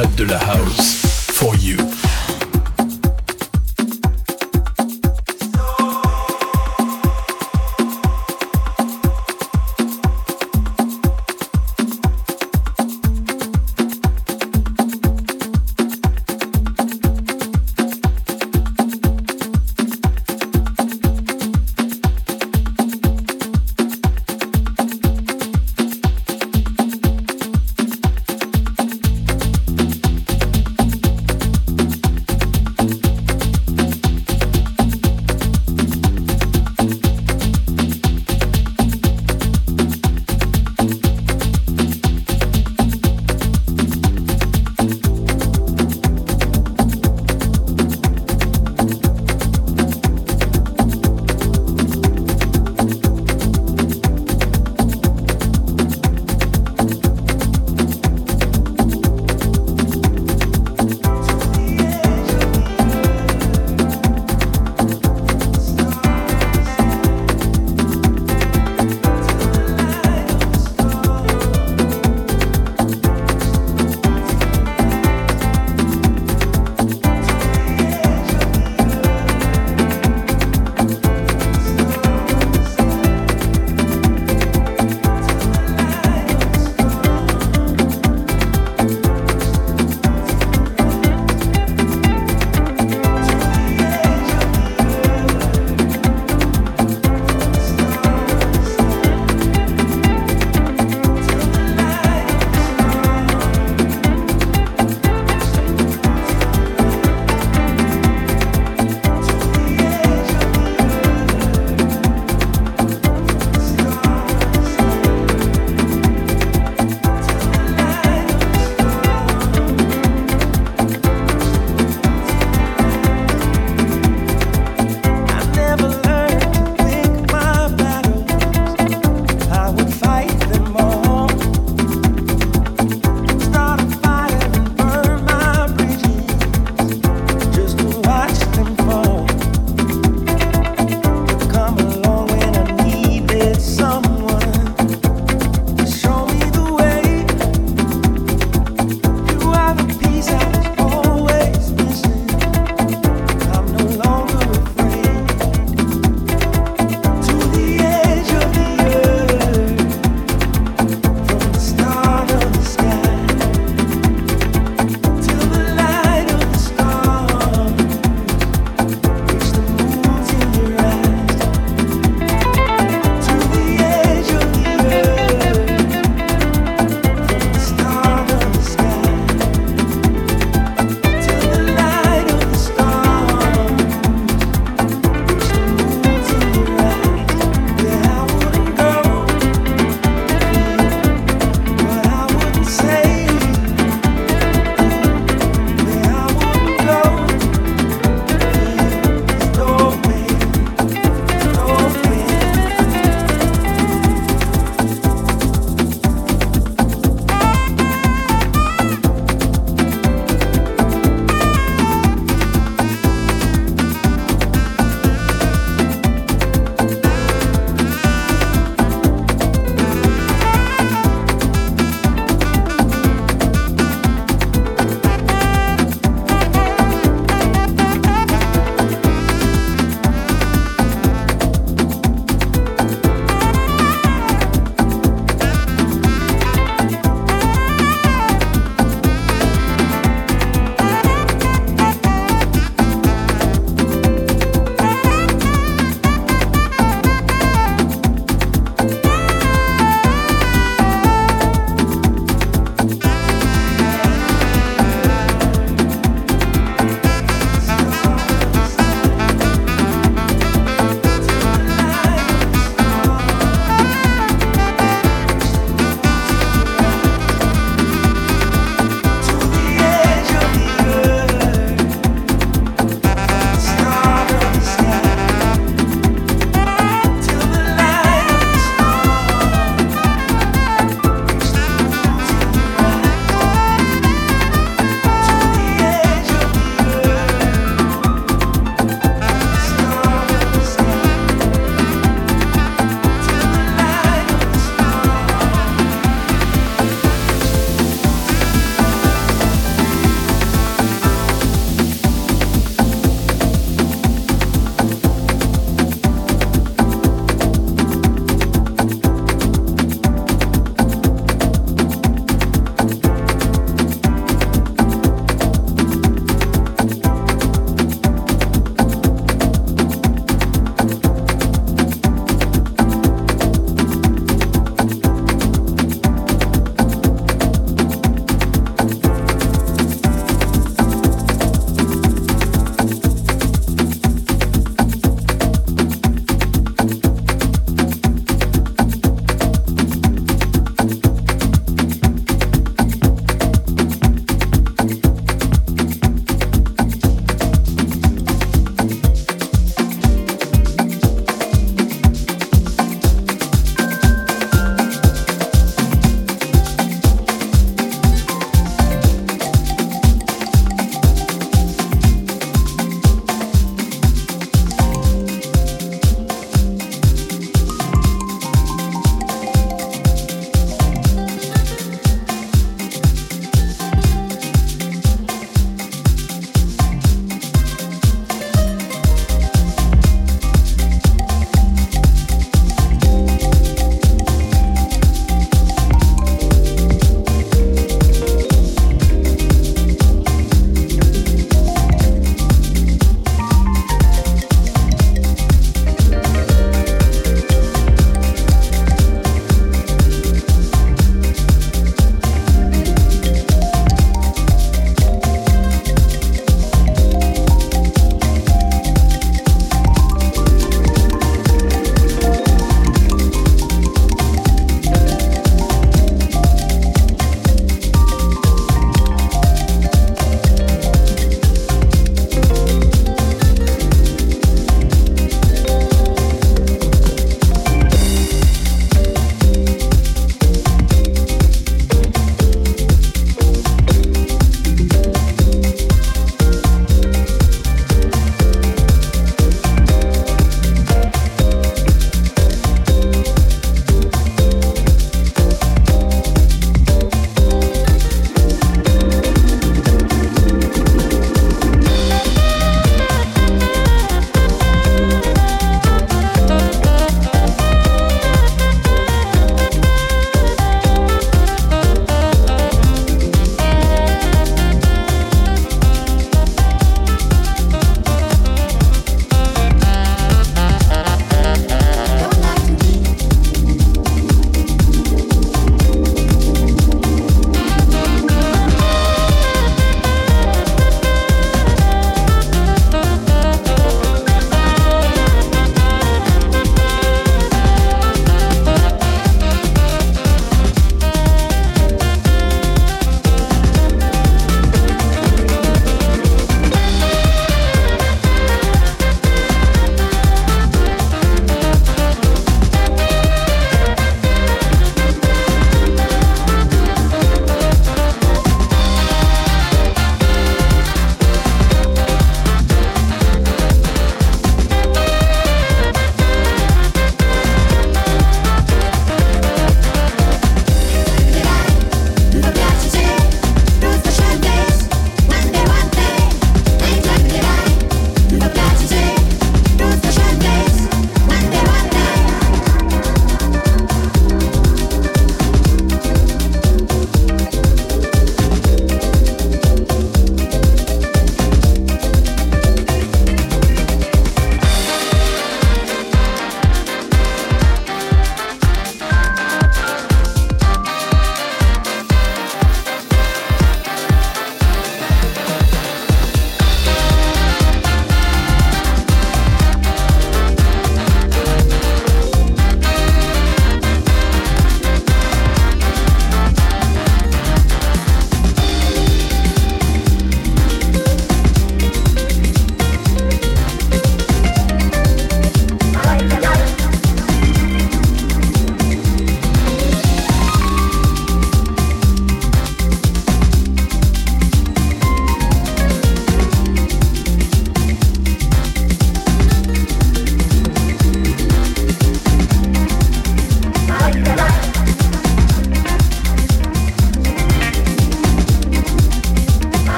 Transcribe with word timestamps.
club 0.00 0.14
de 0.14 0.24
la 0.24 0.38
house. 0.38 0.96
For 1.32 1.54
you. 1.56 1.76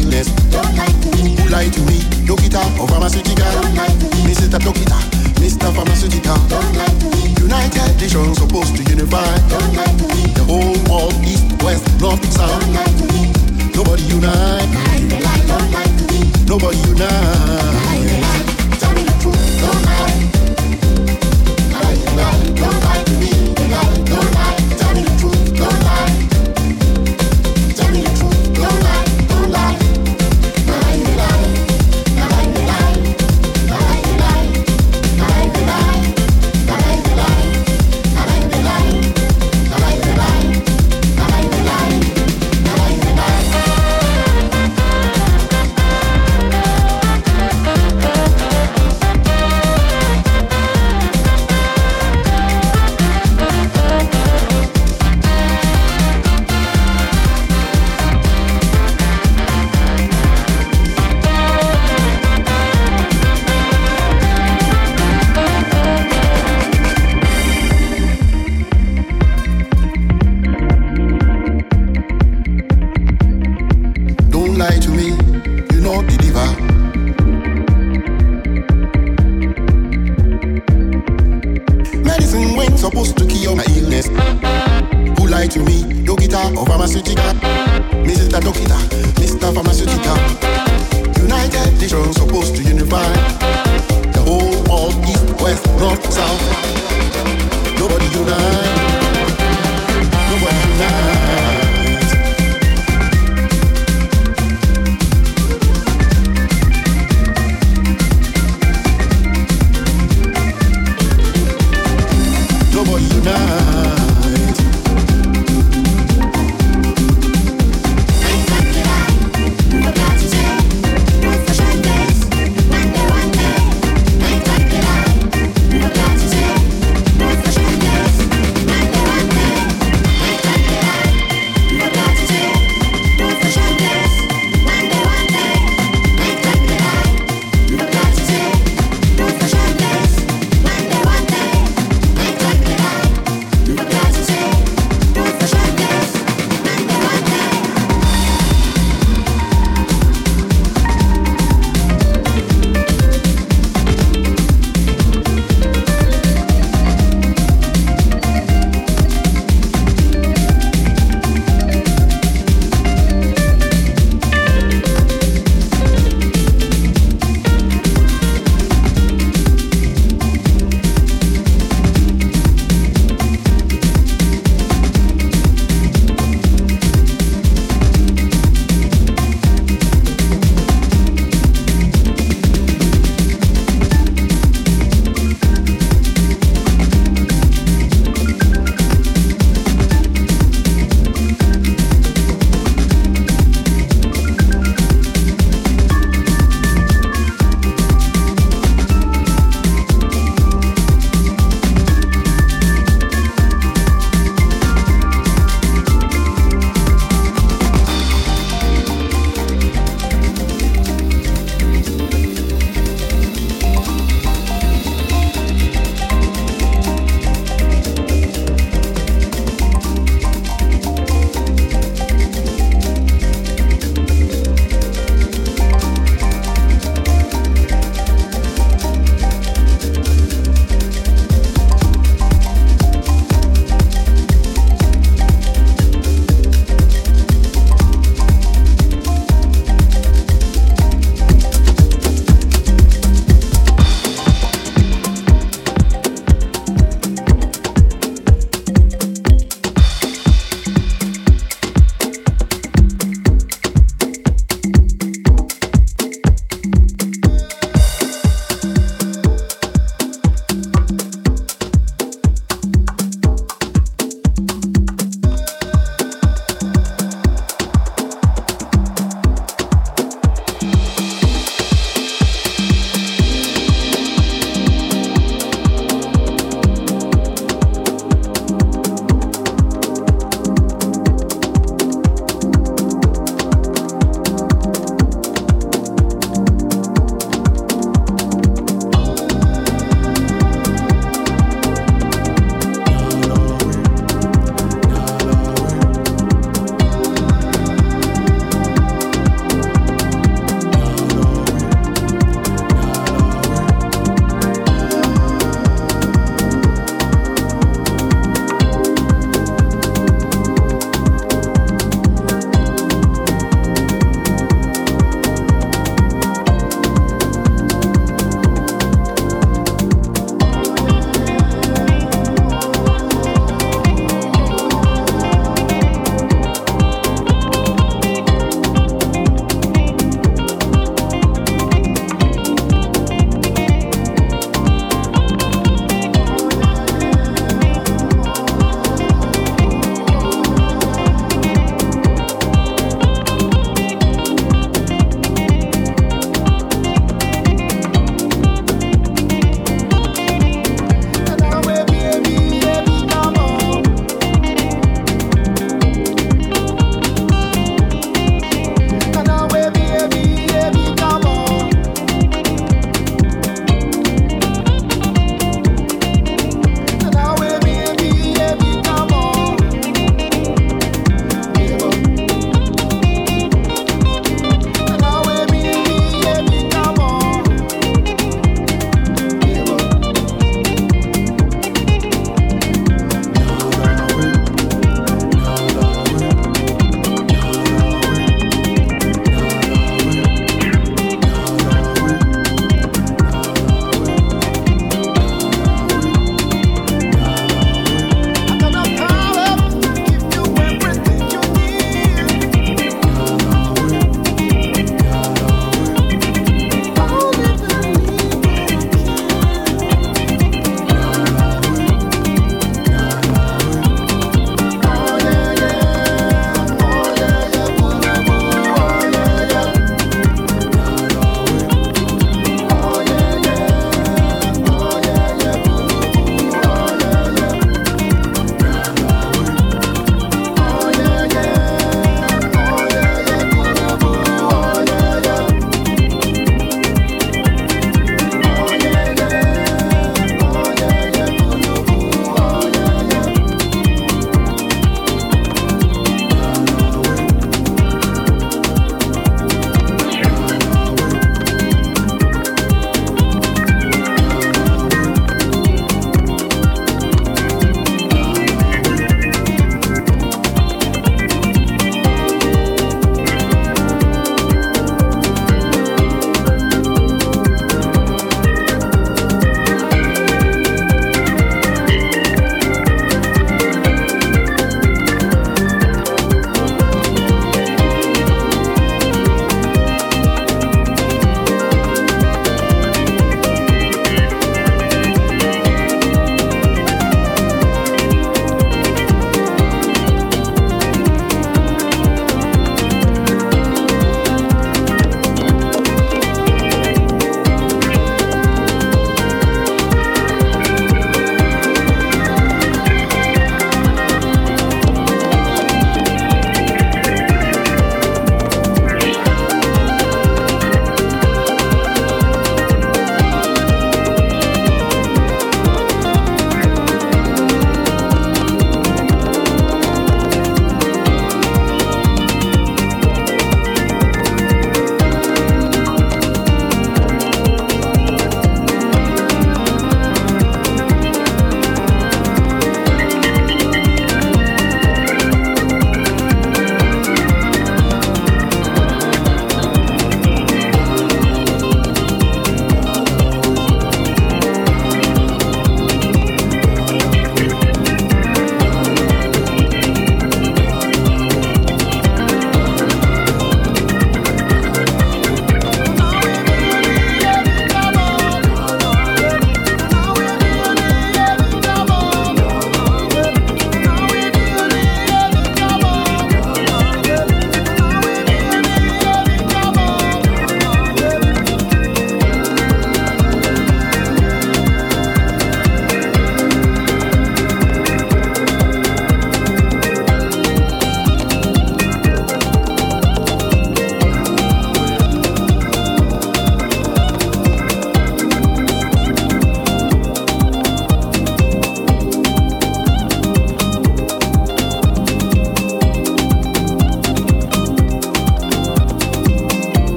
illness. 0.00 0.28
Don't 0.50 0.74
like 0.76 0.96
me. 1.12 1.36
Who 1.36 1.48
lie 1.48 1.68
to 1.68 1.80
me? 1.82 2.00
Doctor, 2.26 2.62
or 2.80 2.88
pharmaceutical? 2.88 3.50
Don't 3.52 3.74
like 3.74 3.96
me. 4.00 4.08
Mr. 4.26 4.50
doctor, 4.50 4.72
Mr. 5.40 5.72
Pharmaceutical. 5.74 6.36
Don't 6.48 6.76
like 6.76 7.00
me. 7.02 7.34
United 7.40 8.00
Nations 8.00 8.38
supposed 8.38 8.76
to 8.76 8.82
unify. 8.84 9.24
Don't 9.48 9.74
like 9.74 9.98
me. 10.10 10.32
The 10.32 10.44
whole 10.44 10.78
world, 10.88 11.14
east, 11.24 11.46
west, 11.62 11.84
north, 12.00 12.24
south. 12.32 12.60
Don't 12.60 12.72
like 12.72 12.98
me. 13.12 13.32
Nobody 13.74 14.02
unite. 14.04 14.70
Don't 15.46 15.72
like 15.72 15.96
me. 16.10 16.32
Nobody 16.46 16.78
unite. 16.88 17.79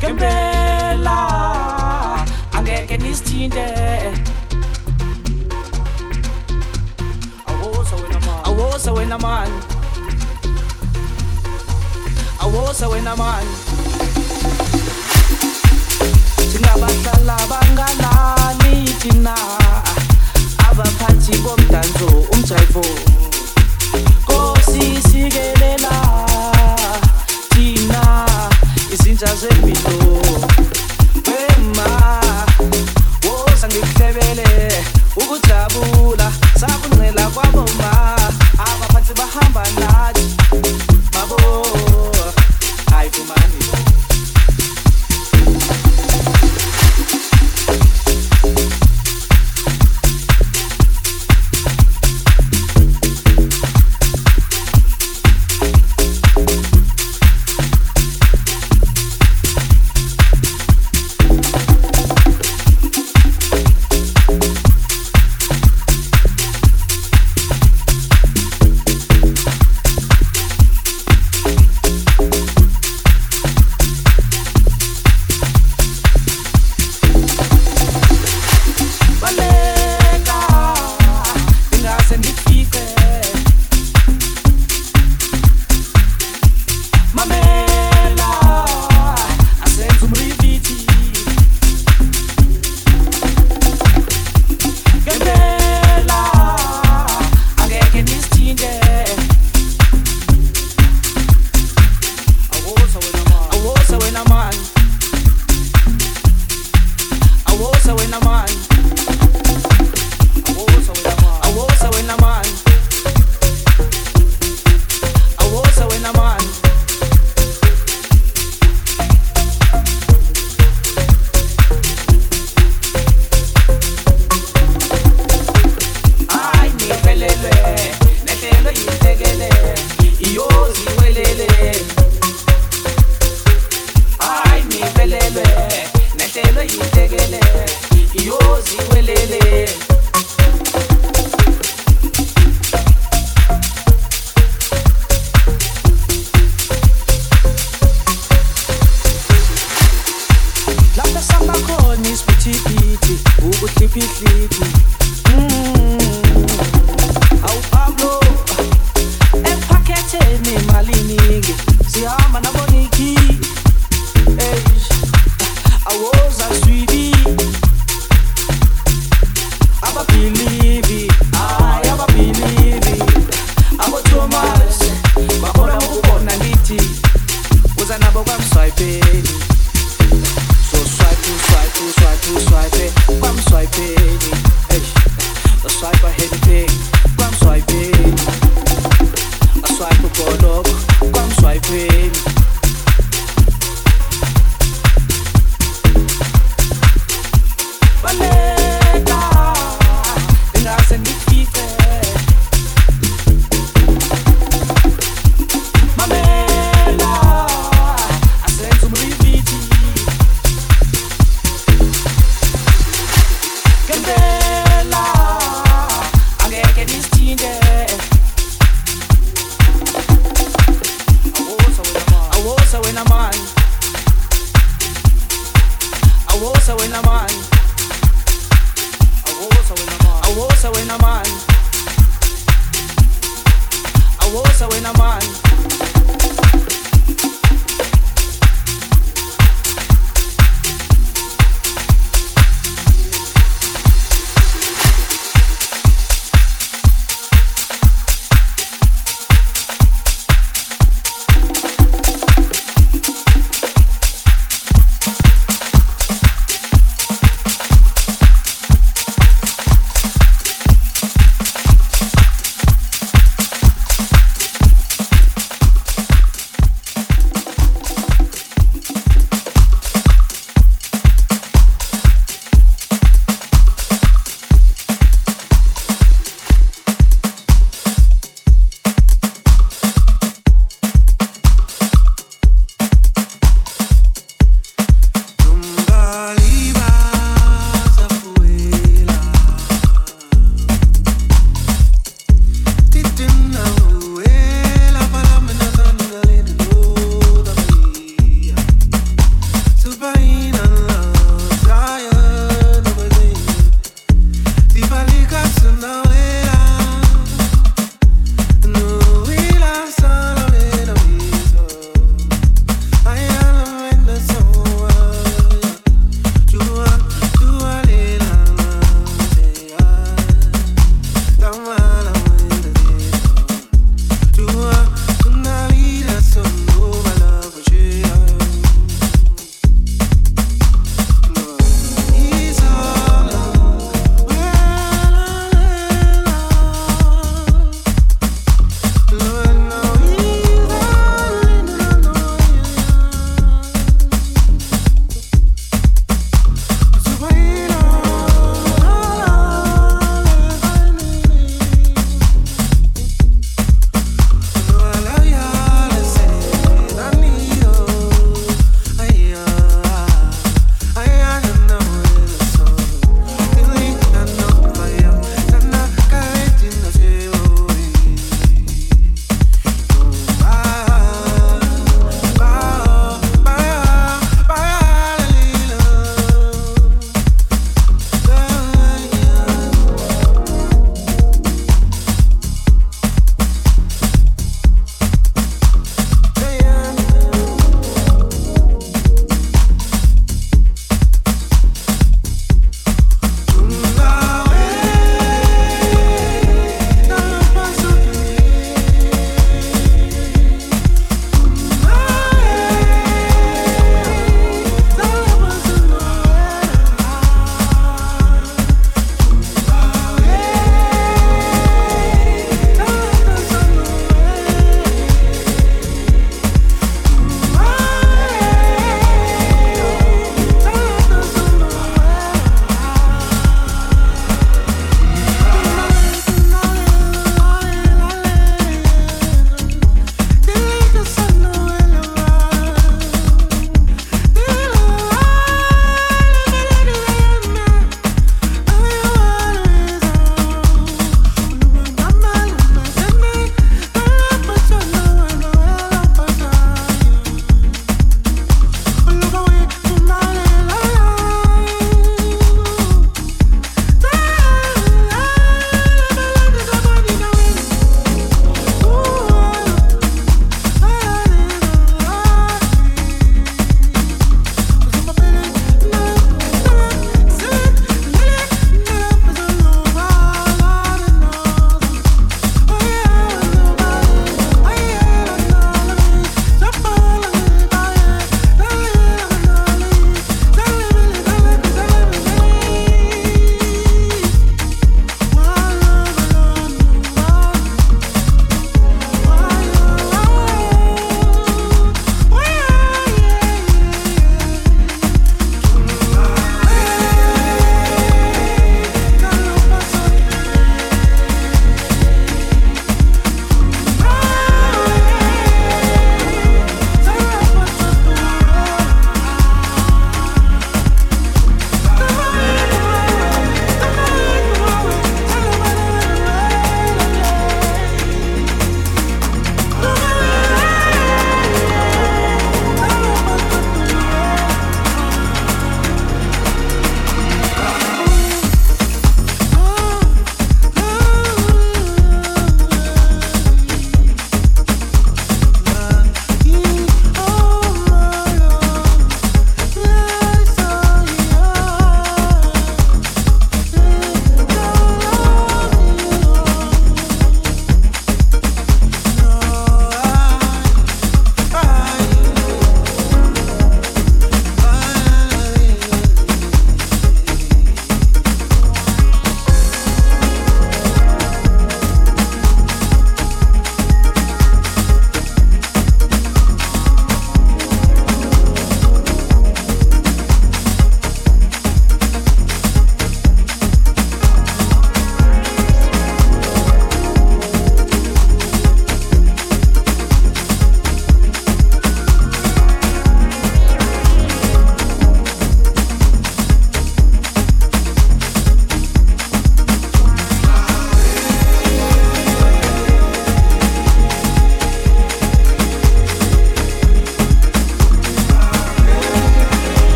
Gambrella 0.00 1.18
Ande 2.52 2.86
kenistinde 2.88 3.66
Awosa 8.44 8.92
wena 8.92 9.18
man. 9.18 9.50
Awosa 12.40 12.88
wena 12.88 13.16
man. 13.16 13.44
Singabahlala 16.50 17.36
bangalani 17.50 18.86
thina 19.00 19.34
abaphathi 20.68 21.38
bomdanso 21.44 22.08
umjayivo 22.32 23.19
já 29.20 29.26
repito 29.26 29.99